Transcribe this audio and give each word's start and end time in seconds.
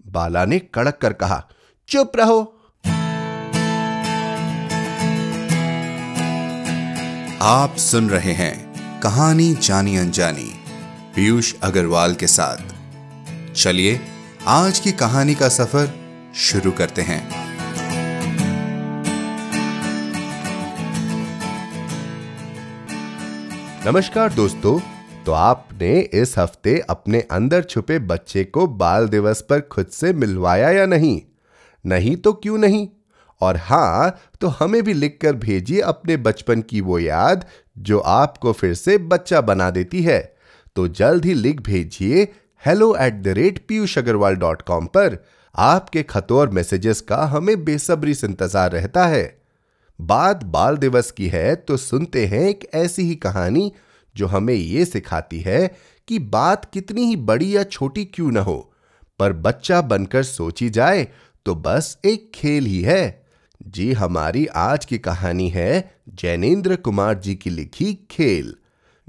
बाला 0.07 0.45
ने 0.45 0.59
कड़क 0.59 0.97
कर 1.01 1.13
कहा, 1.13 1.49
चुप 1.87 2.11
रहो। 2.15 2.56
आप 7.41 7.75
सुन 7.75 8.09
रहे 8.09 8.31
हैं 8.31 8.99
कहानी 8.99 9.53
जानी 9.53 9.97
अनजानी, 9.97 10.51
पीयूष 11.15 11.53
अग्रवाल 11.63 12.15
के 12.15 12.27
साथ। 12.27 12.57
चलिए, 13.53 13.99
आज 14.47 14.79
की 14.79 14.91
कहानी 14.91 15.35
का 15.35 15.49
सफ़र 15.49 15.93
शुरू 16.35 16.71
करते 16.71 17.01
हैं। 17.01 17.29
नमस्कार 23.85 24.33
दोस्तों 24.33 24.79
तो 25.23 25.31
आपने 25.31 25.99
इस 25.99 26.37
हफ़्ते 26.37 26.79
अपने 26.89 27.21
अंदर 27.21 27.63
छुपे 27.63 27.99
बच्चे 27.99 28.43
को 28.43 28.67
बाल 28.67 29.07
दिवस 29.07 29.41
पर 29.41 29.59
खुद 29.61 29.87
से 29.87 30.13
मिलवाया 30.13 30.69
या 30.69 30.85
नहीं? 30.85 31.21
नहीं 31.85 32.15
तो 32.15 32.33
क्यों 32.33 32.57
नहीं? 32.57 32.87
और 33.41 33.57
हाँ 33.59 34.17
तो 34.41 34.47
हमें 34.49 34.81
भी 34.83 34.93
लिखकर 34.93 35.35
भेजिए 35.35 35.81
अपने 35.83 36.17
बचपन 36.19 36.61
की 36.61 36.81
वो 36.81 36.99
याद, 36.99 37.45
जो 37.77 37.99
आपको 37.99 38.53
फिर 38.53 38.73
से 38.73 38.97
बच्चा 38.97 39.41
बना 39.43 39.69
देती 39.69 40.01
है। 40.03 40.19
तो 40.75 40.87
जल्द 40.89 41.25
ही 41.25 41.33
लिख 41.33 41.61
भेजिए 41.61 42.27
hello 42.63 42.95
at 42.97 43.21
the 43.23 43.27
rate 43.37 43.65
Piyush 43.67 43.97
Agarwal 43.97 44.35
dot 44.35 44.61
com 44.61 44.85
पर। 44.87 45.17
आपके 45.55 46.03
खतों 46.03 46.37
और 46.39 46.49
मैसेजेस 46.49 47.01
का 47.01 47.23
हमें 47.25 47.63
बेसब्री 47.65 48.13
से 48.13 48.27
इंतज़ार 48.27 48.71
रहता 48.71 49.05
है। 49.07 49.37
बात 49.99 50.43
बाल 50.45 50.77
दिवस 50.77 51.11
की 51.11 51.27
है 51.27 51.53
तो 51.57 51.77
सुनते 51.77 52.25
हैं 52.25 52.41
एक 52.41 52.67
ऐसी 52.75 53.03
ही 53.03 53.15
कहानी, 53.17 53.71
जो 54.15 54.27
हमें 54.27 54.53
यह 54.53 54.85
सिखाती 54.85 55.39
है 55.41 55.67
कि 56.07 56.19
बात 56.19 56.65
कितनी 56.73 57.05
ही 57.05 57.15
बड़ी 57.17 57.55
या 57.55 57.63
छोटी 57.65 58.03
क्यों 58.05 58.31
ना 58.31 58.41
हो, 58.41 58.73
पर 59.19 59.33
बच्चा 59.35 59.81
बनकर 59.83 60.23
सोची 60.23 60.69
जाए 60.69 61.07
तो 61.45 61.55
बस 61.57 61.97
एक 62.05 62.31
खेल 62.35 62.65
ही 62.65 62.81
है। 62.81 63.26
जी, 63.61 63.93
हमारी 63.93 64.45
आज 64.45 64.85
की 64.85 64.97
कहानी 64.97 65.49
है 65.49 65.91
जैनेन्द्र 66.09 66.75
कुमार 66.75 67.13
जी 67.13 67.35
की 67.35 67.49
लिखी 67.49 68.07
खेल। 68.11 68.55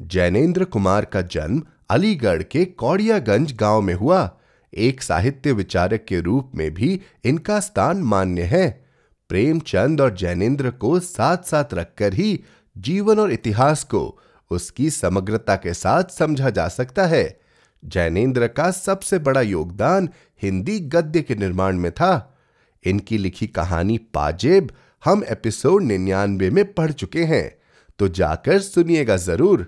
जैनेन्द्र 0.00 0.64
कुमार 0.64 1.04
का 1.04 1.22
जन्म 1.22 1.62
अलीगढ़ 1.91 2.42
के 2.42 2.64
कौड़ियागंज 2.64 3.52
गाँव 3.52 3.80
में 3.80 3.94
हुआ। 3.94 4.38
एक 4.74 5.02
साहित्य 5.02 5.52
विचारक 5.52 6.04
के 6.08 6.20
रूप 6.20 6.52
में 6.54 6.74
भी 6.74 7.00
इनका 7.24 7.60
स्थान 7.60 7.96
मान्य 7.96 8.42
है। 8.42 8.84
प्रेमचंद 9.28 10.00
और 10.00 10.14
जैनेन्द्र 10.14 10.70
को 10.70 11.00
साथ 11.00 11.36
साथ 11.36 11.74
रखकर 11.74 12.14
ही 12.14 12.44
जीवन 12.78 13.19
और 13.19 13.32
इतिहास 13.32 13.84
को 13.84 14.19
उसकी 14.50 14.91
समग्रता 14.91 15.56
के 15.56 15.74
साथ 15.74 16.04
समझा 16.04 16.50
जा 16.50 16.69
सकता 16.69 17.06
है। 17.06 17.41
जैनेन्द्र 17.84 18.48
का 18.48 18.70
सबसे 18.70 19.19
बड़ा 19.19 19.41
योगदान 19.41 20.08
हिंदी 20.42 20.80
गद्य 20.80 21.22
के 21.22 21.34
निर्माण 21.34 21.76
में 21.76 21.92
था। 21.92 22.38
इनकी 22.84 23.19
लिखी 23.19 23.47
कहानी 23.47 23.98
पाजेब 24.15 24.71
हम 25.05 25.23
एपिसोड 25.31 25.83
निन्यानवे 25.83 26.51
में 26.51 26.65
पढ़ 26.73 26.93
चुके 26.93 27.25
हैं। 27.25 27.59
तो 27.98 28.09
जाकर 28.09 28.59
सुनिएगा 28.59 29.17
ज़रूर। 29.17 29.67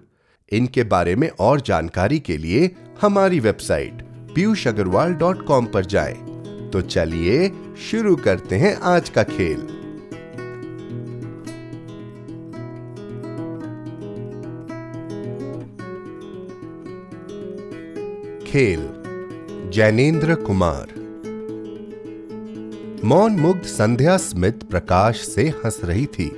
इनके 0.52 0.84
बारे 0.84 1.14
में 1.16 1.28
और 1.40 1.60
जानकारी 1.60 2.18
के 2.18 2.36
लिए 2.36 2.70
हमारी 3.00 3.40
website 3.40 4.02
Piyush 4.34 4.66
Agarwal 4.68 5.14
dot 5.14 5.46
com 5.46 5.66
पर 5.66 5.84
जाए। 5.86 6.14
तो 6.72 6.80
चलिए 6.80 7.50
शुरू 7.90 8.16
करते 8.16 8.56
हैं 8.56 8.74
आज 8.76 9.08
का 9.08 9.22
खेल। 9.22 9.66
खेल 18.46 18.88
जैनेन्द्र 19.70 20.34
कुमार। 20.34 20.99
मौन 23.04 23.32
मुग्ध 23.32 23.62
संध्या 23.62 24.16
स्मित 24.16 24.62
प्रकाश 24.62 25.20
से 25.28 25.48
हंस 25.48 25.80
रही 25.84 26.06
थी। 26.06 26.28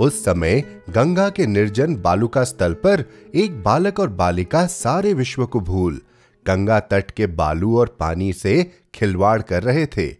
उस 0.00 0.24
समय 0.24 0.60
गंगा 0.90 1.30
के 1.30 1.46
निर्जन 1.46 1.96
बालुका 1.96 2.44
स्थल 2.44 2.74
पर 2.74 3.04
एक 3.34 3.62
बालक 3.62 4.00
और 4.00 4.08
बालिका 4.08 4.66
सारे 4.66 5.14
विश्व 5.14 5.46
को 5.46 5.60
भूल, 5.60 6.00
गंगा 6.46 6.80
तट 6.80 7.10
के 7.10 7.26
बालू 7.26 7.78
और 7.78 7.96
पानी 8.00 8.32
से 8.32 8.70
खिलवाड़ 8.94 9.42
कर 9.42 9.62
रहे 9.62 9.86
थे। 9.86 10.16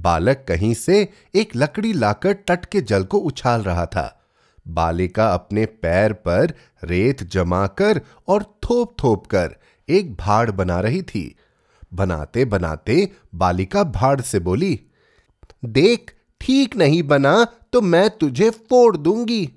बालक 0.00 0.44
कहीं 0.48 0.74
से 0.74 1.08
एक 1.34 1.56
लकड़ी 1.56 1.92
लाकर 1.92 2.32
तट 2.32 2.64
के 2.64 2.80
जल 2.80 3.04
को 3.04 3.18
उछाल 3.18 3.62
रहा 3.62 3.86
था। 3.86 4.24
बालिका 4.68 5.34
अपने 5.34 5.66
पैर 5.66 6.12
पर 6.12 6.52
रेत 6.84 7.22
जमाकर 7.22 8.00
और 8.28 8.42
थोप 8.42 8.96
थोप 9.04 9.26
कर 9.26 9.56
एक 9.88 10.14
भाड़ 10.14 10.50
बना 10.50 10.80
रही 10.80 11.02
थी। 11.02 11.36
बनाते 11.94 12.44
बनाते 12.44 13.10
बालिका 13.34 13.84
भाड़ 13.84 14.20
से 14.20 14.38
बोली 14.38 14.80
देख, 15.64 16.12
ठीक 16.40 16.76
नहीं 16.76 17.02
बना 17.02 17.44
तो 17.72 17.80
मैं 17.80 18.08
तुझे 18.10 18.50
फोड़ 18.50 18.96
दूँगी। 18.96 19.48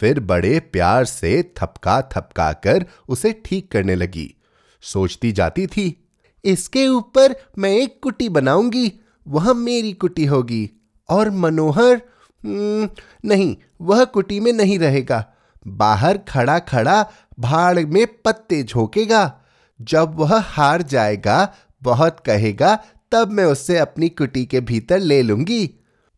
फिर 0.00 0.20
बड़े 0.20 0.58
प्यार 0.62 1.04
से 1.04 1.42
थपका 1.58 2.00
थपका 2.12 2.52
कर 2.52 2.84
उसे 3.08 3.32
ठीक 3.44 3.70
करने 3.72 3.94
लगी। 3.94 4.34
सोचती 4.82 5.32
जाती 5.32 5.66
थी, 5.66 6.08
इसके 6.44 6.86
ऊपर 6.88 7.34
मैं 7.58 7.70
एक 7.72 7.98
कुटी 8.02 8.28
बनाऊँगी, 8.28 8.92
वह 9.26 9.52
मेरी 9.52 9.92
कुटी 9.92 10.24
होगी। 10.24 10.70
और 11.08 11.30
मनोहर 11.30 12.00
नहीं, 12.40 13.56
वह 13.80 14.04
कुटी 14.04 14.40
में 14.40 14.52
नहीं 14.52 14.78
रहेगा। 14.78 15.24
बाहर 15.66 16.18
खड़ा 16.28 16.58
खड़ा 16.58 17.02
भाड़ 17.38 17.80
में 17.80 18.06
पत्ते 18.24 18.62
झोंकेगा। 18.62 19.32
जब 19.80 20.14
वह 20.14 20.38
हार 20.38 20.82
जाएगा, 20.82 21.54
बहुत 21.82 22.20
कहेगा 22.20 22.78
तब 23.14 23.32
मैं 23.32 23.44
उससे 23.44 23.78
अपनी 23.78 24.08
कुटी 24.08 24.44
के 24.46 24.60
भीतर 24.60 24.98
ले 24.98 25.20
लूँगी। 25.22 25.70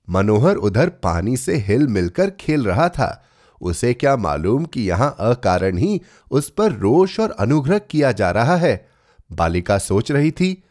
मनोहर 0.09 0.57
उधर 0.57 0.89
पानी 1.03 1.37
से 1.37 1.57
हिल 1.57 1.87
मिलकर 1.87 2.31
खेल 2.31 2.65
रहा 2.65 2.89
था। 2.89 3.23
उसे 3.61 3.93
क्या 3.95 4.17
मालूम 4.17 4.65
कि 4.65 4.83
यहाँ 4.83 5.15
अकारण 5.21 5.79
ही 5.79 6.01
उस 6.31 6.49
पर 6.51 6.73
रोष 6.73 7.19
और 7.21 7.31
अनुग्रह 7.31 7.79
किया 7.81 8.13
जा 8.13 8.31
रहा 8.31 8.57
है? 8.57 8.89
बालिका 9.33 9.79
सोच 9.79 10.13
रही 10.13 10.31
थी, 10.31 10.63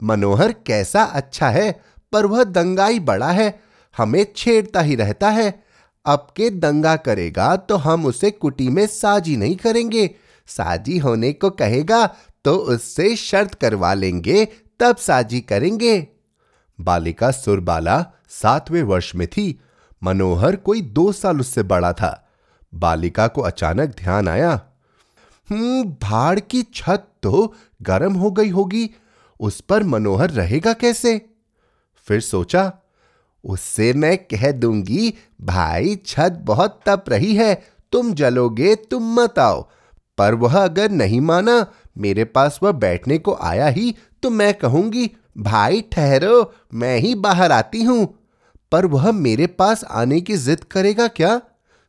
मनोहर 0.00 0.52
कैसा 0.66 1.02
अच्छा 1.02 1.48
है, 1.48 1.70
पर 2.12 2.26
वह 2.26 2.44
दंगाई 2.44 2.98
बड़ा 3.00 3.30
है, 3.30 3.60
हमें 3.96 4.26
छेड़ता 4.36 4.80
ही 4.80 4.94
रहता 4.94 5.30
है। 5.30 5.62
अब 6.06 6.26
के 6.36 6.50
दंगा 6.50 6.96
करेगा 6.96 7.54
तो 7.56 7.76
हम 7.76 8.06
उसे 8.06 8.30
कुटी 8.30 8.68
में 8.68 8.86
साजी 8.86 9.36
नहीं 9.36 9.56
करेंगे। 9.56 10.08
साजी 10.48 10.98
होने 10.98 11.32
को 11.32 11.50
कहेगा 11.50 12.06
तो 12.44 12.54
उससे 12.54 13.14
शर्त 13.16 13.54
करवा 13.54 13.94
लेंगे 13.94 14.46
तब 14.80 14.96
साजी 14.96 15.40
करेंगे। 15.40 16.08
बालिका 16.80 17.30
सुरबाला 17.30 18.06
सातवें 18.28 18.82
वर्ष 18.82 19.14
में 19.14 19.28
थी। 19.28 19.60
मनोहर 20.02 20.56
कोई 20.56 20.80
दो 20.80 21.12
साल 21.12 21.40
उससे 21.40 21.62
बड़ा 21.62 21.92
था। 21.92 22.30
बालिका 22.74 23.28
को 23.28 23.40
अचानक 23.40 23.88
ध्यान 23.88 24.28
आया। 24.28 24.60
हम्म 25.50 25.84
भाड़ 26.02 26.40
की 26.40 26.62
छत 26.62 27.06
तो 27.22 27.54
गर्म 27.82 28.12
हो 28.12 28.30
गई 28.30 28.50
होगी। 28.50 28.90
उस 29.40 29.60
पर 29.60 29.82
मनोहर 29.82 30.30
रहेगा 30.30 30.72
कैसे? 30.72 31.30
फिर 31.96 32.20
सोचा, 32.20 32.72
उससे 33.44 33.92
मैं 33.92 34.18
कह 34.18 34.52
दूँगी, 34.52 35.14
भाई 35.40 35.96
छत 36.06 36.38
बहुत 36.40 36.80
तप 36.86 37.04
रही 37.08 37.34
है, 37.34 37.64
तुम 37.92 38.14
जलोगे 38.14 38.74
तुम 38.74 39.20
मत 39.20 39.38
आओ। 39.38 39.70
पर 40.18 40.34
वह 40.34 40.64
अगर 40.64 40.90
नहीं 40.90 41.20
माना 41.20 41.66
मेरे 42.00 42.24
पास 42.24 42.58
वह 42.62 42.72
बैठने 42.72 43.18
को 43.18 43.34
आया 43.34 43.66
ही 43.68 43.94
तो 44.22 44.30
मैं 44.30 44.52
कहूँगी, 44.54 45.10
भाई, 45.38 45.80
ठहरो, 45.92 46.52
मैं 46.74 46.96
ही 46.98 47.14
बाहर 47.14 47.52
आती 47.52 47.82
हूँ। 47.82 48.06
पर 48.72 48.86
वह 48.86 49.10
मेरे 49.12 49.46
पास 49.46 49.84
आने 49.84 50.20
की 50.20 50.36
जिद 50.36 50.64
करेगा 50.64 51.06
क्या? 51.08 51.40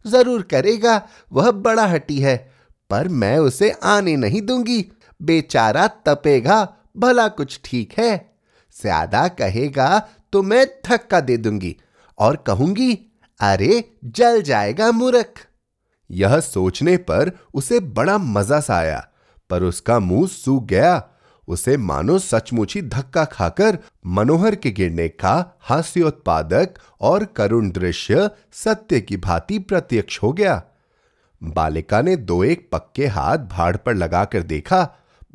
ज़रूर 0.05 0.41
करेगा, 0.41 1.01
वह 1.31 1.51
बड़ा 1.51 1.85
हटी 1.85 2.19
है, 2.19 2.37
पर 2.89 3.07
मैं 3.07 3.37
उसे 3.37 3.71
आने 3.71 4.15
नहीं 4.15 4.41
दूँगी। 4.41 4.85
बेचारा 5.21 5.87
तपेगा, 6.05 6.67
भला 6.97 7.27
कुछ 7.27 7.59
ठीक 7.65 7.93
है। 7.97 8.15
ज़्यादा 8.75 9.27
कहेगा 9.27 9.99
तो 10.33 10.41
मैं 10.43 10.65
धक्का 10.85 11.19
दे 11.19 11.37
दूँगी 11.37 11.75
और 12.17 12.35
कहूँगी, 12.47 12.93
अरे, 13.39 13.83
जल 14.05 14.41
जाएगा 14.41 14.91
मूर्ख। 14.91 15.45
यह 16.09 16.39
सोचने 16.39 16.97
पर 16.97 17.31
उसे 17.53 17.79
बड़ा 17.79 18.17
मज़ा 18.17 18.59
सा 18.59 18.75
आया। 18.75 19.07
पर 19.51 19.63
उसका 19.63 19.99
मुँह 19.99 20.27
सूख 20.27 20.65
गया। 20.65 21.03
उसे 21.47 21.77
मानो 21.77 22.17
सचमुच 22.19 22.75
ही 22.75 22.81
धक्का 22.81 23.23
खाकर 23.25 23.77
मनोहर 24.05 24.55
के 24.55 24.71
गिरने 24.71 25.07
का 25.09 25.57
हास्योत्पादक 25.61 26.73
और 27.01 27.25
करुण 27.25 27.69
दृश्य 27.71 28.29
सत्य 28.53 29.01
की 29.01 29.17
भांति 29.17 29.59
प्रत्यक्ष 29.59 30.19
हो 30.23 30.31
गया। 30.33 30.61
बालिका 31.43 32.01
ने 32.01 32.15
दो 32.15 32.43
एक 32.43 32.69
पक्के 32.71 33.07
हाथ 33.07 33.37
भाड़ 33.37 33.75
पर 33.77 33.95
लगाकर 33.95 34.43
देखा। 34.43 34.83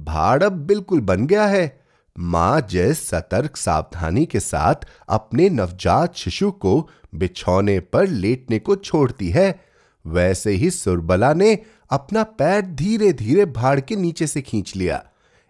भाड़ 0.00 0.42
अब 0.42 0.52
बिल्कुल 0.52 1.00
बन 1.00 1.26
गया 1.26 1.46
है। 1.46 1.80
माँ 2.18 2.60
जिस 2.60 3.08
सतर्क 3.08 3.56
सावधानी 3.56 4.26
के 4.26 4.40
साथ 4.40 4.86
अपने 5.08 5.48
नवजात 5.48 6.16
शिशु 6.16 6.50
को 6.50 6.88
बिछौने 7.14 7.80
पर 7.80 8.06
लेटने 8.06 8.58
को 8.58 8.76
छोड़ती 8.76 9.30
है। 9.30 9.60
वैसे 10.06 10.50
ही 10.50 10.70
सुरबला 10.70 11.32
ने 11.34 11.58
अपना 11.90 12.22
पैर 12.22 12.60
धीरे 12.66 13.12
धीरे 13.12 13.44
भाड़ 13.46 13.80
के 13.80 13.96
नीचे 13.96 14.26
से 14.26 14.42
खींच 14.42 14.76
लिया। 14.76 15.02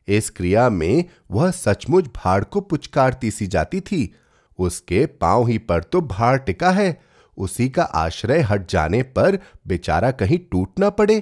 इस 0.09 0.31
क्रिया 0.31 0.69
में 0.71 1.05
वह 1.31 1.51
सचमुच 1.51 2.07
भाड़ 2.17 2.45
को 2.45 2.61
पुचकारती 2.61 3.31
सी 3.31 3.47
जाती 3.47 3.81
थी। 3.81 4.15
उसके 4.59 5.07
पाँव 5.07 5.47
ही 5.47 5.59
पर 5.59 5.83
तो 5.83 6.01
भाड़ 6.01 6.39
टिका 6.39 6.71
है। 6.71 7.01
उसी 7.37 7.69
का 7.69 7.83
आश्रय 7.83 8.41
हट 8.41 8.69
जाने 8.71 9.03
पर 9.03 9.39
बेचारा 9.67 10.11
कहीं 10.11 10.39
टूट 10.39 10.79
ना 10.79 10.91
पड़े। 10.91 11.19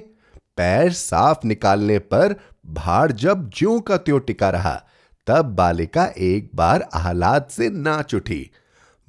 पैर 0.57 0.91
साफ़ 0.91 1.47
निकालने 1.47 1.99
पर 1.99 2.35
भाड़ 2.65 3.11
जब 3.11 3.49
ज्यों 3.49 3.79
का 3.79 3.97
त्यों 3.97 4.19
टिका 4.19 4.49
रहा, 4.49 4.81
तब 5.27 5.45
बालिका 5.45 6.05
एक 6.17 6.49
बार 6.55 6.89
आह्लाद 6.93 7.47
से 7.51 7.69
नाच 7.69 8.15
उठी। 8.15 8.49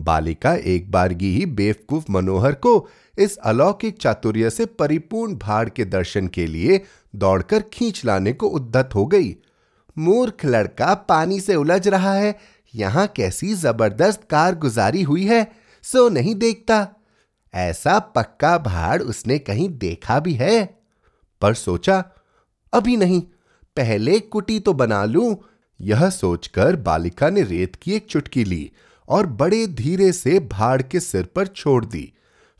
बालिका 0.00 0.54
एक 0.54 0.90
बारगी 0.90 1.32
ही 1.34 1.46
बेवकूफ़ 1.46 2.10
मनोहर 2.10 2.52
को 2.52 2.78
इस 3.18 3.36
अलौकिक 3.36 3.98
चातुर्य 3.98 4.50
से 4.50 4.66
परिपूर्ण 4.66 5.34
भाड़ 5.34 5.68
के 5.68 5.84
दर्शन 5.84 6.28
के 6.28 6.46
लिए 6.46 6.82
दौड़कर 7.16 7.62
खींच 7.72 8.04
लाने 8.04 8.32
को 8.32 8.46
उद्दत 8.46 8.90
हो 8.94 9.06
गई। 9.06 9.36
मूर्ख 9.98 10.44
लड़का 10.44 10.94
पानी 10.94 11.40
से 11.40 11.54
उलझ 11.54 11.88
रहा 11.88 12.14
है। 12.14 12.38
यहाँ 12.74 13.06
कैसी 13.06 13.54
ज़बरदस्त 13.54 14.24
कारगुजारी 14.30 15.02
हुई 15.02 15.24
है, 15.24 15.52
सो 15.82 16.08
नहीं 16.08 16.34
देखता। 16.34 16.88
ऐसा 17.54 17.98
पक्का 17.98 18.58
भाड़ 18.58 19.02
उसने 19.02 19.38
कहीं 19.38 19.68
देखा 19.68 20.20
भी 20.20 20.34
है? 20.34 20.78
पर 21.42 21.54
सोचा, 21.54 22.04
अभी 22.72 22.96
नहीं, 22.96 23.22
पहले 23.76 24.20
कुटी 24.20 24.60
तो 24.60 24.72
बना 24.72 25.04
लूँ। 25.04 25.36
यह 25.80 26.10
सोचकर 26.10 26.76
बालिका 26.76 27.30
ने 27.30 27.42
रेत 27.42 27.76
की 27.76 27.92
एक 27.92 28.06
चुटकी 28.06 28.44
ली 28.44 28.70
और 29.08 29.26
बड़े 29.26 29.66
धीरे 29.66 30.12
से 30.12 30.40
भाड़ 30.40 30.82
के 30.82 31.00
सिर 31.00 31.24
पर 31.24 31.46
छोड़ 31.46 31.84
दी। 31.84 32.12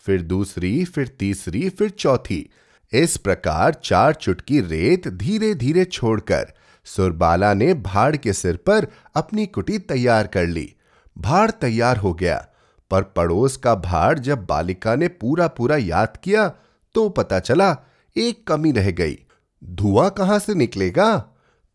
फिर 0.07 0.23
दूसरी, 0.23 0.85
फिर 0.85 1.09
तीसरी, 1.09 1.69
फिर 1.69 1.91
चौथी। 1.91 2.49
इस 2.93 3.17
प्रकार 3.17 3.75
चार 3.75 4.15
चुटकी 4.15 4.61
रेत 4.61 5.09
धीरे 5.09 5.55
धीरे 5.55 5.85
छोड़कर 5.85 6.53
सुरबाला 6.87 7.53
ने 7.55 7.73
भाड़ 7.75 8.17
के 8.17 8.33
सिर 8.33 8.57
पर 8.57 8.87
अपनी 9.15 9.47
कुटी 9.47 9.79
तैयार 9.79 10.27
कर 10.27 10.47
ली। 10.47 10.73
भाड़ 11.17 11.51
तैयार 11.51 11.97
हो 11.97 12.13
गया, 12.15 12.37
पर 12.91 13.03
पड़ोस 13.17 13.57
का 13.57 13.75
भाड़ 13.75 14.19
जब 14.19 14.45
बालिका 14.47 14.95
ने 14.97 15.09
पूरा 15.11 15.47
पूरा 15.49 15.77
याद 15.77 16.17
किया 16.17 16.49
तो 16.95 17.09
पता 17.09 17.39
चला 17.41 17.77
एक 18.17 18.47
कमी 18.47 18.73
रह 18.73 18.91
गई। 18.91 19.19
धुआँ 19.63 20.11
कहाँ 20.11 20.39
से 20.39 20.55
निकलेगा? 20.55 21.17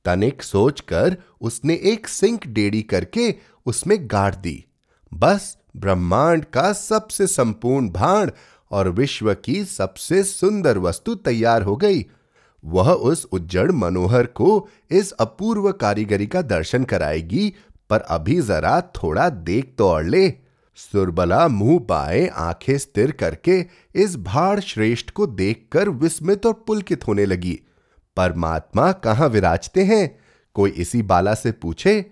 तनिक 0.06 0.44
सोचकर 0.44 1.18
उसने 1.42 1.74
एक 1.83 2.07
सिंक 2.07 2.48
डेड़ी 2.48 2.81
करके 2.83 3.33
उसमें 3.66 3.98
गाड़ 4.01 4.33
दी। 4.36 4.63
बस 5.12 5.57
ब्रह्मांड 5.77 6.45
का 6.45 6.73
सबसे 6.73 7.27
संपूर्ण 7.27 7.89
भाण 7.89 8.31
और 8.71 8.89
विश्व 8.89 9.33
की 9.33 9.65
सबसे 9.65 10.23
सुंदर 10.23 10.77
वस्तु 10.77 11.15
तैयार 11.15 11.62
हो 11.62 11.75
गई। 11.75 12.06
वह 12.65 12.91
उस 12.91 13.27
उज्जड़ 13.31 13.71
मनोहर 13.71 14.25
को 14.25 14.69
इस 14.91 15.12
अपूर्व 15.12 15.71
कारीगरी 15.71 16.27
का 16.27 16.41
दर्शन 16.41 16.83
कराएगी, 16.83 17.53
पर 17.89 18.00
अभी 18.00 18.41
जरा 18.41 18.81
थोड़ा 18.81 19.29
देख 19.29 19.75
तो 19.77 19.89
और 19.89 20.03
ले। 20.03 20.33
सुरबला 20.75 21.47
मुँह 21.47 21.79
पाए 21.79 22.27
आँखें 22.27 22.77
स्थिर 22.77 23.12
करके 23.12 23.65
इस 23.95 24.18
भाड़ 24.18 24.59
श्रेष्ठ 24.59 25.09
को 25.09 25.27
देखकर 25.27 25.89
विस्मित 25.89 26.45
और 26.45 26.63
पुलकित 26.68 27.07
होने 27.07 27.25
लगी। 27.25 27.59
परमात्मा 28.18 28.91
कहाँ 28.91 29.27
विराजते 29.27 29.83
हैं? 29.83 30.19
कोई 30.53 30.69
इसी 30.69 31.01
बाला 31.01 31.33
से 31.33 31.51
पूछे? 31.51 32.12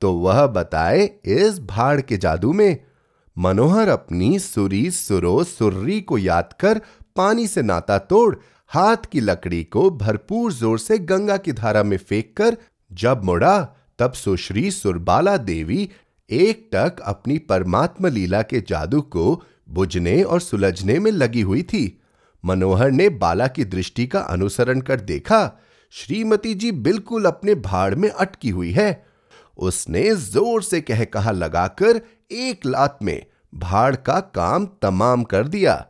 तो 0.00 0.12
वह 0.12 0.46
बताए, 0.46 1.10
इस 1.24 1.60
भाड़ 1.60 2.00
के 2.00 2.16
जादू 2.16 2.52
में। 2.52 2.89
मनोहर 3.36 3.88
अपनी 3.88 4.38
सुरी 4.38 4.90
सुरो 4.90 5.42
सुर्री 5.44 6.00
को 6.00 6.18
याद 6.18 6.52
कर 6.60 6.80
पानी 7.16 7.46
से 7.46 7.62
नाता 7.62 7.98
तोड़, 7.98 8.36
हाथ 8.70 9.06
की 9.12 9.20
लकड़ी 9.20 9.62
को 9.64 9.90
भरपूर 9.90 10.52
ज़ोर 10.52 10.78
से 10.78 10.98
गंगा 10.98 11.36
की 11.36 11.52
धारा 11.52 11.82
में 11.82 11.96
फेंक 11.96 12.32
कर 12.36 12.56
जब 12.90 13.24
मुड़ा, 13.24 13.58
तब 13.98 14.12
सुश्री 14.12 14.70
सुरबाला 14.70 15.36
देवी 15.36 15.88
एक 16.30 16.68
टक 16.74 17.00
अपनी 17.00 17.38
परमात्मा 17.38 18.08
लीला 18.08 18.42
के 18.42 18.60
जादू 18.60 19.00
को 19.00 19.42
बुझने 19.68 20.22
और 20.22 20.40
सुलझने 20.40 20.98
में 20.98 21.10
लगी 21.10 21.40
हुई 21.40 21.62
थी। 21.62 22.00
मनोहर 22.44 22.90
ने 22.90 23.08
बाला 23.08 23.46
की 23.46 23.64
दृष्टि 23.64 24.06
का 24.06 24.20
अनुसरण 24.20 24.80
कर 24.80 25.00
देखा, 25.00 25.60
श्रीमती 25.92 26.54
जी 26.54 26.72
बिल्कुल 26.72 27.24
अपने 27.24 27.54
भाड़ 27.54 27.94
में 27.94 28.08
अटकी 28.08 28.50
हुई 28.50 28.70
है। 28.70 29.09
उसने 29.60 30.14
ज़ोर 30.14 30.62
से 30.62 30.80
कह 30.80 31.04
कहा 31.04 31.30
लगाकर 31.30 32.00
एक 32.30 32.66
लात 32.66 32.98
में 33.02 33.26
भाड़ 33.54 33.96
का 33.96 34.20
काम 34.20 34.66
तमाम 34.82 35.22
कर 35.22 35.48
दिया। 35.48 35.86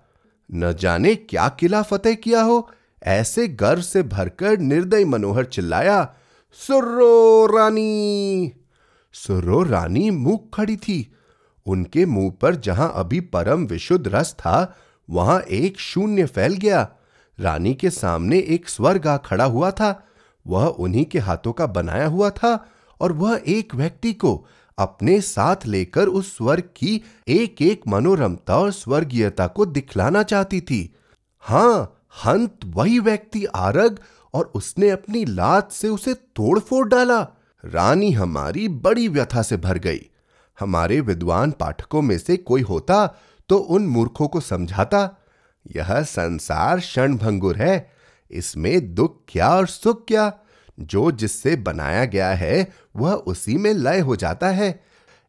न 0.54 0.72
जाने 0.72 1.14
क्या 1.14 1.48
किला 1.48 1.82
फतेह 1.82 2.14
किया 2.14 2.42
हो, 2.42 2.70
ऐसे 3.02 3.48
गर्व 3.48 3.80
से 3.80 4.02
भरकर 4.02 4.58
निर्दय 4.58 5.04
मनोहर 5.04 5.44
चिल्लाया, 5.44 6.14
सुर्रो 6.52 7.46
रानी! 7.46 8.52
सुर्रो 9.12 9.62
रानी 9.62 10.10
मुँह 10.10 10.38
खड़ी 10.54 10.76
थी। 10.76 11.14
उनके 11.66 12.06
मुँह 12.06 12.30
पर 12.30 12.54
जहाँ 12.54 12.92
अभी 12.96 13.20
परम 13.20 13.66
विशुद्ध 13.66 14.08
रस 14.08 14.32
था, 14.32 14.76
वहाँ 15.10 15.40
एक 15.40 15.80
शून्य 15.80 16.26
फैल 16.26 16.54
गया। 16.54 16.88
रानी 17.40 17.74
के 17.74 17.90
सामने 17.90 18.38
एक 18.38 18.68
स्वर्ग 18.68 19.20
खड़ा 19.24 19.44
हुआ 19.44 19.70
था। 19.70 20.06
वह 20.46 20.66
उन्हीं 20.66 21.04
के 21.04 21.18
हाथों 21.18 21.52
का 21.52 21.66
बनाया 21.66 22.06
हुआ 22.06 22.30
था 22.30 22.66
और 23.00 23.12
वह 23.12 23.40
एक 23.46 23.74
व्यक्ति 23.74 24.12
को 24.12 24.34
अपने 24.78 25.20
साथ 25.20 25.66
लेकर 25.66 26.08
उस 26.08 26.36
स्वर्ग 26.36 26.68
की 26.76 27.00
एक 27.28 27.62
एक 27.62 27.82
मनोरमता 27.88 28.58
और 28.58 28.70
स्वर्गीयता 28.72 29.46
को 29.46 29.66
दिखलाना 29.66 30.22
चाहती 30.22 30.60
थी। 30.60 30.94
हाँ, 31.42 31.96
हंत 32.24 32.58
वही 32.66 32.98
व्यक्ति 32.98 33.44
आरग 33.44 33.98
और 34.34 34.50
उसने 34.54 34.90
अपनी 34.90 35.24
लात 35.24 35.72
से 35.72 35.88
उसे 35.88 36.14
तोड़ 36.14 36.58
फोड़ 36.58 36.88
डाला। 36.88 37.20
रानी 37.64 38.10
हमारी 38.12 38.68
बड़ी 38.68 39.08
व्यथा 39.08 39.42
से 39.42 39.56
भर 39.56 39.78
गई। 39.78 40.00
हमारे 40.58 41.00
विद्वान 41.00 41.50
पाठकों 41.50 42.02
में 42.02 42.18
से 42.18 42.36
कोई 42.36 42.62
होता 42.62 43.06
तो 43.48 43.56
उन 43.56 43.86
मूर्खों 43.86 44.28
को 44.28 44.40
समझाता, 44.40 45.08
यह 45.66 46.02
संसार 46.02 46.80
क्षणभंगुर 46.80 47.56
है, 47.56 47.90
इसमें 48.30 48.94
दुख 48.94 49.16
क्या 49.28 49.48
और 49.48 49.66
सुख 49.66 50.06
क्या? 50.08 50.32
जो 50.80 51.10
जिससे 51.10 51.56
बनाया 51.56 52.04
गया 52.04 52.28
है, 52.28 52.72
वह 52.96 53.12
उसी 53.12 53.56
में 53.56 53.74
लय 53.74 53.98
हो 53.98 54.16
जाता 54.16 54.48
है। 54.48 54.84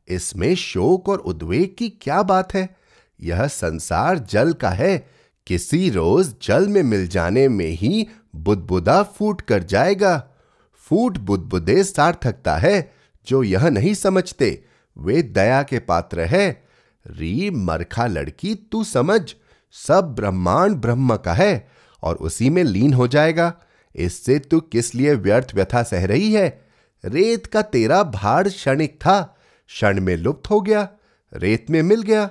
इसमें 0.08 0.56
शोक 0.56 1.10
और 1.10 1.18
उद्वेग 1.18 1.76
की 1.78 1.90
क्या 1.90 2.24
बात 2.24 2.54
है? 2.54 2.76
यह 3.22 3.48
संसार 3.48 4.20
जल 4.20 4.54
का 4.54 4.70
है। 4.70 5.08
किसी 5.48 5.90
रोज 5.90 6.36
जल 6.44 6.68
में 6.68 6.84
मिल 6.84 7.08
जाने 7.08 7.48
में 7.48 7.70
ही 7.70 8.08
बुदबुदा 8.36 9.04
फूट 9.04 9.42
कर 9.42 9.64
जाएगा। 9.64 10.30
फूट 10.76 11.18
बुदबुदे 11.18 11.84
सार्थकता 11.84 12.58
है, 12.58 12.92
जो 13.28 13.44
यह 13.44 13.70
नहीं 13.70 13.94
समझते। 13.94 14.66
वे 14.98 15.22
दया 15.22 15.64
के 15.64 15.80
पात्र 15.80 16.22
है। 16.22 16.64
री 17.08 17.50
मरखा 17.50 18.08
लड़की, 18.08 18.56
तू 18.56 18.84
समझ। 18.84 19.34
सब 19.72 20.02
ब्रह्मांड 20.02 20.76
ब्रह्म 20.76 21.16
का 21.16 21.34
है 21.34 21.70
और 22.04 22.16
उसी 22.16 22.50
में 22.50 22.64
लीन 22.64 22.94
हो 22.94 23.08
जाएगा। 23.08 23.54
इससे 23.96 24.40
तू 24.40 24.60
किस 24.60 24.96
लिए 24.96 25.14
व्यर्थ 25.14 25.52
व्यथा 25.56 25.84
सह 25.84 26.06
रही 26.06 26.34
है? 26.34 26.66
रेत 27.06 27.46
का 27.46 27.62
तेरा 27.62 28.04
भाड़ 28.04 28.48
क्षणिक 28.48 28.96
था। 28.96 29.38
क्षण 29.68 30.02
में 30.02 30.18
लुप्त 30.18 30.50
हो 30.50 30.62
गया, 30.62 30.90
रेत 31.34 31.70
में 31.70 31.82
मिल 31.82 32.02
गया। 32.02 32.30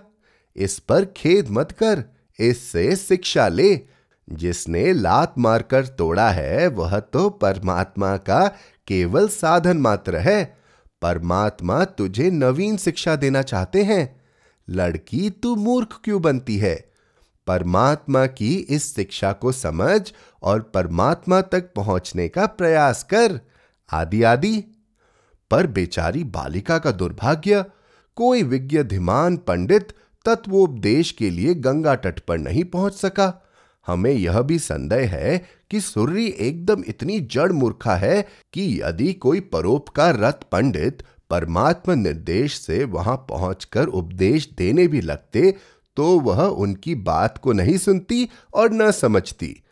इस 0.57 0.79
पर 0.79 1.05
खेद 1.05 1.49
मत 1.49 1.73
कर, 1.73 2.05
इससे 2.41 2.97
शिक्षा 2.97 3.49
ले। 3.49 3.81
जिसने 4.33 4.93
लात 4.93 5.35
मारकर 5.39 5.87
तोड़ा 5.87 6.31
है, 6.31 6.67
वह 6.67 7.01
तो 7.01 7.31
परमात्मा 7.31 8.17
का 8.17 8.49
केवल 8.87 9.29
साधन 9.29 9.77
मात्र 9.77 10.17
है। 10.17 10.59
परमात्मा 11.03 11.85
तुझे 11.85 12.31
नवीन 12.31 12.77
शिक्षा 12.77 13.17
देना 13.17 13.43
चाहते 13.43 13.83
हैं। 13.83 14.21
लड़की 14.69 15.31
तू 15.31 15.57
मूर्ख 15.57 16.01
क्यों 16.05 16.23
बनती 16.23 16.57
है? 16.57 16.90
परमात्मा 17.47 18.27
की 18.27 18.55
इस 18.55 18.95
शिक्षा 18.95 19.33
को 19.33 19.53
समझ 19.53 20.13
और 20.43 20.61
परमात्मा 20.61 21.41
तक 21.41 21.73
पहुँचने 21.77 22.29
का 22.29 22.47
प्रयास 22.47 23.03
कर। 23.03 23.41
आदि 23.93 24.23
आदि। 24.23 24.65
पर 25.51 25.67
बेचारी 25.67 26.25
बालिका 26.25 26.79
का 26.79 26.91
दुर्भाग्य, 26.91 27.65
कोई 28.17 28.43
विज्ञधिमान 28.43 29.37
पंडित 29.37 29.93
तत्वोपदेश 30.25 31.11
के 31.11 31.31
लिए 31.31 31.55
गंगा 31.55 31.95
तट 31.97 32.21
पर 32.21 32.39
नहीं 32.39 32.65
पहुँच 32.65 32.95
सका। 32.95 33.47
हमें 33.87 34.13
यह 34.13 34.41
भी 34.41 34.59
संदेह 34.59 35.11
है 35.11 35.47
कि 35.71 35.81
सुर्री 35.81 36.27
एकदम 36.27 36.85
इतनी 36.89 37.21
जड़ 37.21 37.53
मूर्खा 37.53 37.97
है 37.97 38.23
कि 38.53 38.81
यदि 38.83 39.13
कोई 39.13 39.41
परोपकार 39.41 40.19
रथ 40.19 40.33
पंडित 40.33 41.03
परमात्मा 41.31 41.95
निर्देश 41.95 42.55
से 42.55 42.85
वहाँ 42.85 43.17
पहुंचकर 43.17 43.87
उपदेश 43.87 44.51
देने 44.59 44.89
भी 44.89 45.01
लगते 45.01 45.55
तो 46.01 46.21
वह 46.21 46.43
उनकी 46.43 46.95
बात 46.95 47.39
को 47.39 47.53
नहीं 47.53 47.79
सुनती 47.79 48.29
और 48.55 48.73
न 48.73 48.91
समझती। 48.91 49.63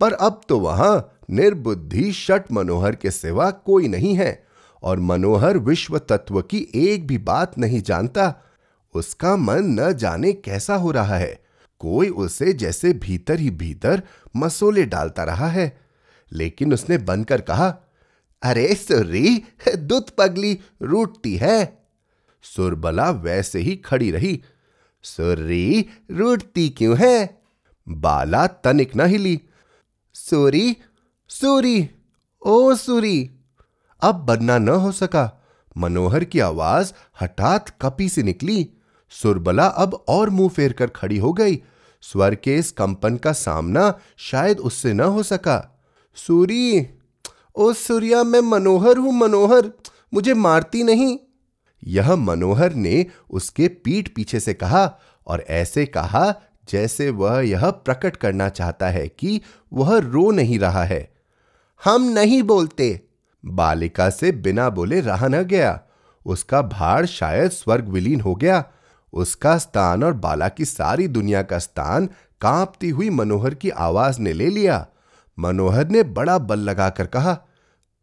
पर 0.00 0.12
अब 0.12 0.40
तो 0.48 0.58
वहाँ 0.58 1.18
निर्बुद्धि 1.30 2.12
शट 2.12 2.52
मनोहर 2.52 2.96
के 2.96 3.10
सिवा 3.10 3.50
कोई 3.50 3.88
नहीं 3.88 4.14
है 4.14 4.46
और 4.82 5.00
मनोहर 5.00 5.58
विश्व 5.58 5.98
तत्व 5.98 6.42
की 6.42 6.68
एक 6.74 7.06
भी 7.06 7.18
बात 7.18 7.58
नहीं 7.58 7.82
जानता। 7.82 8.34
उसका 8.94 9.36
मन 9.36 9.58
न 9.58 9.92
जाने 9.92 10.32
कैसा 10.32 10.74
हो 10.74 10.90
रहा 10.90 11.16
है। 11.16 11.44
कोई 11.78 12.08
उसे 12.08 12.52
जैसे 12.52 12.92
भीतर 12.92 13.40
ही 13.40 13.50
भीतर 13.50 14.02
मसोले 14.36 14.84
डालता 14.84 15.24
रहा 15.24 15.48
है। 15.48 15.80
लेकिन 16.32 16.74
उसने 16.74 16.98
बनकर 16.98 17.40
कहा, 17.40 17.76
अरे 18.42 18.74
सुर्री, 18.74 19.44
दुत 19.76 20.10
पगली 20.10 20.58
रूटती 20.82 21.36
है। 21.36 21.86
सुरबला 22.42 23.10
वैसे 23.10 23.58
ही 23.58 23.76
खड़ी 23.76 24.10
रही। 24.10 24.42
सुर्री 25.02 25.86
रूटती 26.10 26.68
क्यों 26.68 26.96
है? 26.98 27.42
बाला 27.88 28.46
तनिक 28.46 28.96
न 28.96 29.06
हिली। 29.06 29.40
सूरी 30.14 30.76
सूरी, 31.28 31.90
ओ 32.46 32.74
सूरी। 32.74 33.30
अब 34.00 34.14
बनना 34.14 34.58
न 34.58 34.68
हो 34.68 34.92
सका। 34.92 35.46
मनोहर 35.78 36.24
की 36.24 36.40
आवाज़ 36.40 36.92
हठात 37.20 37.70
कपी 37.80 38.08
से 38.08 38.22
निकली। 38.22 38.70
सुरबला 39.10 39.66
अब 39.66 40.04
और 40.08 40.30
मुँह 40.30 40.48
फेर 40.48 40.72
कर 40.72 40.86
खड़ी 40.86 41.18
हो 41.18 41.32
गई। 41.32 41.62
स्वर 42.00 42.34
के 42.34 42.56
इस 42.56 42.70
कंपन 42.70 43.16
का 43.16 43.32
सामना 43.32 43.98
शायद 44.16 44.58
उससे 44.58 44.92
न 44.92 45.00
हो 45.00 45.22
सका। 45.22 45.82
सूरी, 46.14 46.88
ओ 47.56 47.72
सूर्या, 47.72 48.24
मैं 48.24 48.40
मनोहर 48.40 48.96
हूँ, 48.96 49.12
मनोहर। 49.12 49.72
मुझे 50.14 50.34
मारती 50.34 50.82
नहीं। 50.82 51.18
यह 51.84 52.16
मनोहर 52.16 52.72
ने 52.72 53.06
उसके 53.30 53.68
पीठ 53.68 54.08
पीछे 54.08 54.40
से 54.40 54.54
कहा 54.54 54.98
और 55.26 55.40
ऐसे 55.40 55.86
कहा 55.86 56.34
जैसे 56.68 57.10
वह 57.10 57.40
यह 57.40 57.70
प्रकट 57.70 58.16
करना 58.16 58.48
चाहता 58.48 58.88
है 58.88 59.08
कि 59.08 59.40
वह 59.72 59.98
रो 59.98 60.30
नहीं 60.30 60.58
रहा 60.58 60.84
है। 60.84 61.14
हम 61.84 62.02
नहीं 62.02 62.42
बोलते। 62.42 63.00
बालिका 63.44 64.10
से 64.10 64.32
बिना 64.32 64.70
बोले 64.70 65.00
रहा 65.00 65.28
न 65.28 65.42
गया। 65.42 65.80
उसका 66.26 66.62
भार 66.62 67.06
शायद 67.06 67.50
स्वर्ग 67.50 67.88
विलीन 67.88 68.20
हो 68.20 68.34
गया। 68.34 68.64
उसका 69.12 69.58
स्थान 69.58 70.04
और 70.04 70.12
बाला 70.12 70.48
की 70.48 70.64
सारी 70.64 71.08
दुनिया 71.08 71.42
का 71.42 71.58
स्थान 71.58 72.06
कांपती 72.40 72.90
हुई 72.90 73.10
मनोहर 73.10 73.54
की 73.54 73.70
आवाज़ 73.70 74.20
ने 74.20 74.32
ले 74.32 74.50
लिया। 74.50 74.86
मनोहर 75.38 75.88
ने 75.88 76.02
बड़ा 76.02 76.38
बल 76.38 76.58
लगाकर 76.58 77.06
कहा, 77.06 77.38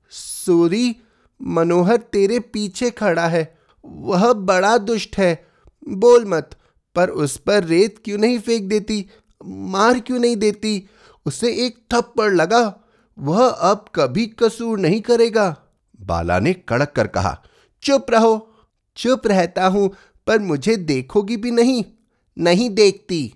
सूरी, 0.10 0.96
मनोहर 1.42 1.98
तेरे 1.98 2.40
पीछे 2.40 2.90
खड़ा 2.90 3.28
है। 3.28 3.59
वह 3.86 4.34
बड़ा 4.34 4.78
दुष्ट 4.78 5.18
है। 5.18 5.46
बोल 5.88 6.26
मत, 6.26 6.50
पर 6.96 7.10
उस 7.10 7.38
पर 7.38 7.64
रेत 7.64 8.02
क्यों 8.06 8.18
नहीं 8.18 8.40
फेंक 8.40 8.70
देती? 8.70 9.06
मार 9.46 10.00
क्यों 10.00 10.20
नहीं 10.20 10.36
देती? 10.36 10.90
उसे 11.26 11.52
एक 11.66 11.86
थप्पड़ 11.94 12.34
लगा। 12.34 12.80
वह 13.20 13.48
अब 13.48 13.86
कभी 13.96 14.26
कसूर 14.26 14.80
नहीं 14.80 15.02
करेगा। 15.02 15.56
बाला 16.02 16.40
ने 16.40 16.54
कड़क 16.54 16.94
कर 16.96 17.08
कहा, 17.08 17.44
चुप 17.84 18.06
रहो, 18.10 18.54
चुप 18.96 19.28
रहता 19.28 19.68
हूँ, 19.68 19.96
पर 20.28 20.40
मुझे 20.40 20.76
देखोगी 20.76 21.38
भी 21.38 21.52
नहीं 21.52 21.84
नहीं 22.38 22.70
देखती। 22.70 23.34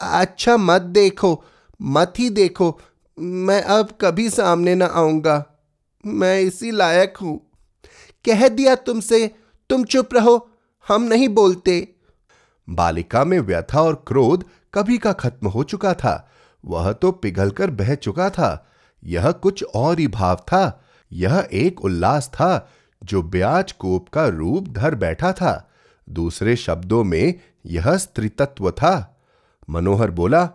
अच्छा 0.00 0.56
मत 0.56 0.82
देखो, 0.82 1.44
मत 1.82 2.12
ही 2.18 2.30
देखो, 2.30 2.80
मैं 3.18 3.62
अब 3.62 3.98
कभी 4.00 4.30
सामने 4.30 4.74
ना 4.74 4.86
आऊँगा। 4.86 5.44
मैं 6.06 6.40
इसी 6.40 6.70
लायक 6.70 7.16
हूँ। 7.16 7.50
कह 8.24 8.48
दिया 8.48 8.74
तुमसे 8.74 9.34
तुम 9.72 9.84
चुप 9.84 10.08
रहो, 10.14 10.50
हम 10.88 11.02
नहीं 11.02 11.28
बोलते। 11.28 11.88
बालिका 12.70 13.24
में 13.24 13.40
व्यथा 13.40 13.82
और 13.82 14.04
क्रोध 14.08 14.44
कभी 14.74 14.98
का 14.98 15.12
खत्म 15.12 15.48
हो 15.48 15.62
चुका 15.62 15.94
था। 15.94 16.30
वह 16.64 16.92
तो 16.92 17.12
पिघलकर 17.12 17.70
बह 17.70 17.94
चुका 17.94 18.30
था। 18.30 18.70
यह 19.04 19.30
कुछ 19.30 19.64
और 19.64 19.98
ही 19.98 20.08
भाव 20.08 20.36
था। 20.36 20.84
यह 21.12 21.48
एक 21.52 21.84
उल्लास 21.84 22.28
था 22.28 22.70
जो 23.04 23.22
ब्याज 23.22 23.72
कोप 23.72 24.08
का 24.08 24.26
रूप 24.26 24.68
धर 24.68 24.94
बैठा 24.94 25.32
था। 25.32 25.70
दूसरे 26.08 26.56
शब्दों 26.56 27.04
में 27.04 27.40
यह 27.66 27.96
स्त्री 27.96 28.28
तत्व 28.28 28.70
था। 28.70 29.20
मनोहर 29.70 30.10
बोला, 30.10 30.50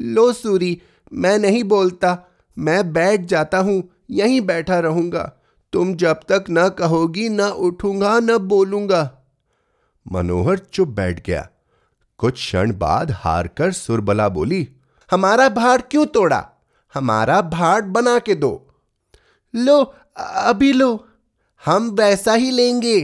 लो 0.00 0.32
सूरी, 0.32 0.82
मैं 1.12 1.38
नहीं 1.38 1.64
बोलता। 1.64 2.18
मैं 2.58 2.92
बैठ 2.92 3.20
जाता 3.20 3.58
हूँ, 3.58 3.88
यहीं 4.10 4.40
बैठा 4.40 4.78
रहूँगा। 4.78 5.37
तुम 5.72 5.94
जब 5.94 6.12
तक 6.12 6.44
न 6.50 6.68
कहोगी, 6.68 7.28
न 7.28 7.40
उठूँगा, 7.40 8.20
न 8.20 8.38
बोलूँगा। 8.38 9.18
मनोहर 10.12 10.58
चुप 10.58 10.88
बैठ 10.88 11.26
गया। 11.26 11.48
कुछ 12.18 12.34
क्षण 12.34 12.72
बाद 12.72 13.10
हार 13.10 13.48
कर 13.48 13.72
सुरबला 13.72 14.28
बोली, 14.28 14.68
हमारा 15.10 15.48
भाड़ 15.48 15.80
क्यों 15.80 16.06
तोड़ा? 16.06 16.48
हमारा 16.94 17.40
भाड़ 17.40 17.82
बना 17.82 18.18
के 18.18 18.34
दो। 18.34 18.68
लो, 19.54 19.94
अभी 20.16 20.72
लो। 20.72 21.08
हम 21.64 21.90
वैसा 21.90 22.32
ही 22.32 22.50
लेंगे। 22.50 23.00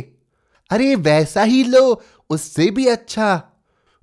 अरे, 0.70 0.94
वैसा 0.94 1.42
ही 1.42 1.64
लो, 1.64 2.02
उससे 2.30 2.70
भी 2.70 2.86
अच्छा। 2.86 3.42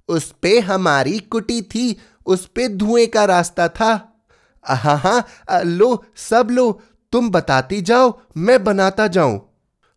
उस 0.08 0.36
पे 0.42 0.60
हमारी 0.60 1.20
कुटी 1.20 1.62
थी, 1.62 1.98
उस 2.26 2.46
पे 2.46 2.68
धुएँ 2.68 3.08
का 3.08 3.26
रास्ता 3.26 3.68
था। 3.68 4.24
हाँ 4.66 4.98
हाँ 4.98 5.26
लो, 5.64 6.06
सब 6.16 6.48
लो। 6.52 6.82
तुम 7.12 7.30
बताती 7.30 7.82
जाओ, 7.82 8.20
मैं 8.38 8.64
बनाता 8.64 9.08
जाऊँ। 9.08 9.50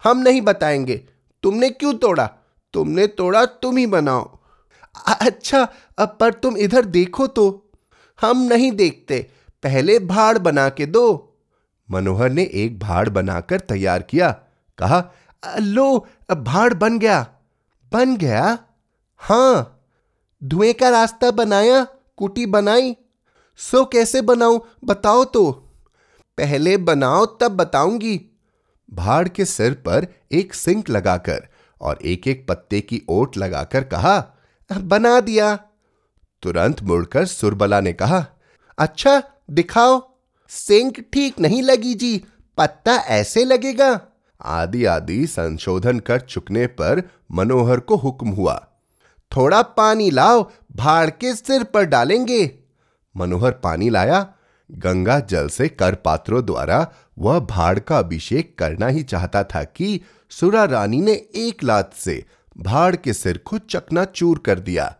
हम 0.04 0.18
नहीं 0.18 0.40
बताएँगे। 0.40 1.08
तुमने 1.42 1.70
क्यों 1.70 1.94
तोड़ा? 1.94 2.30
तुमने 2.72 3.06
तोड़ा, 3.06 3.44
तुम 3.44 3.76
ही 3.76 3.86
बनाओ। 3.86 4.38
अच्छा 5.06 5.68
अब 5.98 6.16
पर 6.20 6.32
तुम 6.32 6.56
इधर 6.56 6.84
देखो 6.84 7.26
तो। 7.26 7.70
हम 8.20 8.42
नहीं 8.42 8.72
देखते। 8.72 9.30
पहले 9.62 9.98
भाड़ 9.98 10.38
बना 10.38 10.68
के 10.68 10.86
दो। 10.86 11.36
मनोहर 11.90 12.30
ने 12.30 12.50
एक 12.54 12.78
भाड़ 12.78 13.08
बनाकर 13.08 13.60
तैयार 13.60 14.02
किया। 14.02 14.30
कहा 14.78 15.10
लो, 15.58 16.06
अब 16.30 16.44
भाड़ 16.44 16.74
बन 16.74 16.98
गया। 16.98 17.26
बन 17.92 18.16
गया? 18.16 18.58
हाँ। 19.16 19.80
धुएँ 20.44 20.72
का 20.72 20.88
रास्ता 20.88 21.30
बनाया, 21.30 21.86
कुटी 22.16 22.46
बनाई। 22.46 22.96
सो 23.56 23.84
कैसे 23.84 24.22
बनाऊँ, 24.22 24.60
बताओ 24.84 25.24
तो। 25.24 25.63
पहले 26.38 26.76
बनाओ, 26.76 27.26
तब 27.26 27.52
बताऊँगी। 27.52 28.20
भाड़ 28.88 29.28
के 29.28 29.44
सिर 29.44 29.72
पर 29.86 30.06
एक 30.32 30.54
सिंक 30.54 30.90
लगाकर 30.90 31.48
और 31.80 31.98
एक 32.04 32.26
एक 32.28 32.46
पत्ते 32.48 32.80
की 32.80 33.02
ओट 33.08 33.36
लगाकर 33.36 33.84
कहा, 33.84 34.18
बना 34.70 35.18
दिया। 35.20 35.54
तुरंत 36.42 36.82
मुड़कर 36.82 37.26
सुरबला 37.26 37.80
ने 37.80 37.92
कहा 37.92 38.26
अच्छा 38.78 39.22
दिखाओ। 39.50 40.00
सिंक 40.50 41.00
ठीक 41.12 41.38
नहीं 41.40 41.62
लगी 41.62 41.94
जी, 41.94 42.16
पत्ता 42.58 42.94
ऐसे 42.94 43.44
लगेगा। 43.44 44.00
आदि 44.40 44.84
आदि 44.84 45.26
संशोधन 45.26 45.98
कर 46.00 46.20
चुकने 46.20 46.66
पर 46.68 47.02
मनोहर 47.32 47.80
को 47.80 47.96
हुक्म 47.96 48.28
हुआ, 48.28 48.56
थोड़ा 49.32 49.62
पानी 49.62 50.10
लाओ, 50.10 50.42
भाड़ 50.72 51.10
के 51.10 51.34
सिर 51.34 51.64
पर 51.64 51.84
डालेंगे। 51.84 52.50
मनोहर 53.14 53.52
पानी 53.54 53.90
लाया 53.90 54.26
गंगा 54.74 55.20
जल 55.20 55.48
से 55.48 55.68
कर 55.68 55.94
पात्रों 55.94 56.44
द्वारा 56.46 56.92
वह 57.18 57.40
भाड़ 57.40 57.78
का 57.78 57.98
अभिषेक 57.98 58.58
करना 58.58 58.86
ही 58.86 59.02
चाहता 59.02 59.44
था 59.44 59.64
कि 59.64 60.00
सुरा 60.30 60.64
रानी 60.64 61.00
ने 61.00 61.12
एक 61.34 61.64
लात 61.64 61.94
से 61.94 62.24
भाड़ 62.58 62.96
के 62.96 63.12
सिर 63.12 63.38
को 63.38 63.58
चकना 63.58 64.04
चूर 64.04 64.38
कर 64.38 64.58
दिया। 64.58 64.96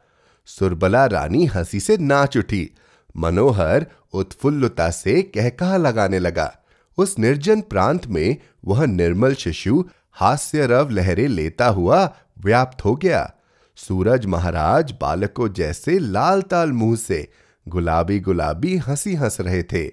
सुरबला 0.47 1.07
रानी 1.07 1.47
हँसी 1.47 1.81
से 1.81 1.97
नाच 1.97 2.37
उठी। 2.37 2.71
मनोहर 3.16 3.87
उत्फुल्लता 4.12 4.90
से 4.90 5.23
कहकहा 5.23 5.76
लगाने 5.76 6.19
लगा। 6.19 6.59
उस 6.99 7.19
निर्जन 7.19 7.61
प्रांत 7.61 8.07
में 8.07 8.37
वह 8.64 8.87
निर्मल 8.87 9.35
शिशु 9.35 9.85
हास्य 10.12 10.66
रव 10.66 10.90
लहरें 10.90 11.28
लेता 11.28 11.66
हुआ 11.66 12.16
व्याप्त 12.38 12.85
हो 12.85 12.97
गया। 12.97 13.35
सूरज 13.76 14.26
महाराज 14.26 14.95
बालकों 15.00 15.52
जैसे 15.52 15.99
लाल 15.99 16.43
ताल 16.43 16.73
मुँह 16.73 16.97
से 16.97 17.28
गुलाबी 17.68 18.21
गुलाबी 18.21 18.76
हँसी 18.76 19.14
हंस 19.14 19.40
रहे 19.40 19.62
थे। 19.62 19.92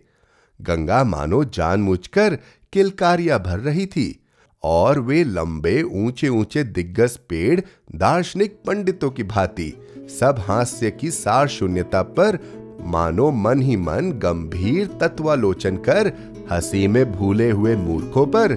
गंगा 0.62 1.04
मानो 1.04 1.44
जानमुझकर 1.44 2.38
किलकारियाँ 2.74 3.40
भर 3.40 3.60
रही 3.60 3.86
थी 3.86 4.24
और 4.64 5.00
वे 5.00 5.24
लंबे 5.24 5.82
ऊँचे 5.84 6.30
ऊँचे 6.30 6.64
दिग्गज 6.64 7.18
पेड़ 7.18 7.60
दार्शनिक 7.96 8.60
पंडितों 8.68 9.10
की 9.10 9.24
भांति 9.24 9.74
सब 10.20 10.36
हास्य 10.40 10.92
की 10.92 11.12
सार 11.12 11.48
शून्यता 11.48 12.02
पर 12.02 12.40
मानो 12.86 13.32
मन 13.32 13.62
ही 13.62 13.78
मन 13.78 14.12
गंभीर 14.12 14.88
तत्वालोचन 15.02 15.78
कर 15.78 16.14
हँसी 16.52 16.88
में 16.88 17.12
भूले 17.12 17.52
हुए 17.52 17.76
मूर्खों 17.76 18.26
पर 18.26 18.56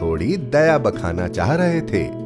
थोड़ी 0.00 0.36
दया 0.36 0.78
बखाना 0.78 1.28
चाह 1.28 1.54
रहे 1.54 1.80
थे। 1.80 2.25